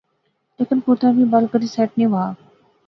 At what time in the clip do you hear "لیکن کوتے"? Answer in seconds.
0.57-1.07